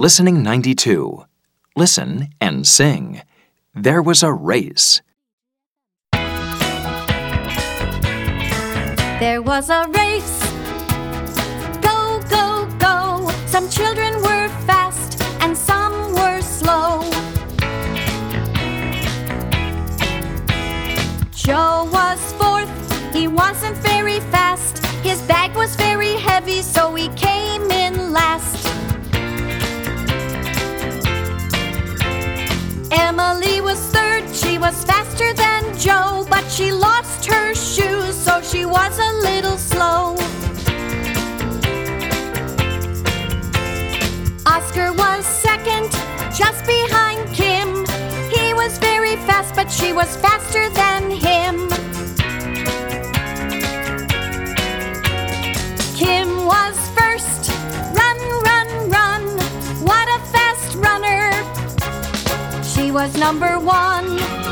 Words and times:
Listening 0.00 0.44
92. 0.44 1.24
Listen 1.74 2.28
and 2.40 2.64
sing. 2.64 3.22
There 3.74 4.00
was 4.00 4.22
a 4.22 4.32
race. 4.32 5.02
There 9.18 9.42
was 9.42 9.70
a 9.70 9.88
race. 9.88 10.40
Go, 11.82 12.22
go, 12.30 12.68
go. 12.78 13.28
Some 13.46 13.68
children 13.68 14.14
were 14.22 14.46
fast 14.68 15.20
and 15.40 15.58
some 15.58 16.12
were 16.14 16.42
slow. 16.42 17.02
Joe 21.32 21.90
was 21.92 22.32
fourth. 22.34 22.70
He 23.12 23.26
wasn't 23.26 23.76
very 23.78 24.20
fast. 24.30 24.78
His 25.02 25.20
bag 25.22 25.56
was 25.56 25.74
very 25.74 26.12
heavy, 26.14 26.62
so 26.62 26.94
he 26.94 27.08
came 27.16 27.27
Emily 33.20 33.60
was 33.60 33.80
third. 33.90 34.32
She 34.32 34.58
was 34.58 34.84
faster 34.84 35.32
than 35.34 35.76
Joe, 35.76 36.24
but 36.30 36.48
she 36.48 36.70
lost 36.70 37.26
her 37.26 37.52
shoes, 37.52 38.14
so 38.16 38.40
she 38.40 38.64
was 38.64 38.96
a 38.98 39.12
little 39.28 39.58
slow. 39.58 40.14
Oscar 44.46 44.92
was 44.92 45.26
second, 45.26 45.90
just 46.32 46.64
behind 46.64 47.28
Kim. 47.34 47.84
He 48.30 48.54
was 48.54 48.78
very 48.78 49.16
fast, 49.26 49.52
but 49.56 49.68
she 49.68 49.92
was 49.92 50.14
faster 50.16 50.70
than 50.70 51.10
him. 51.10 51.68
Kim 55.96 56.46
was 56.46 56.76
first. 56.96 57.50
Run, 57.98 58.18
run, 58.48 58.90
run. 58.90 59.22
What 59.84 60.06
a 60.08 60.20
fast 60.26 60.76
runner. 60.76 61.07
She 62.78 62.92
was 62.92 63.16
number 63.16 63.58
one. 63.58 64.47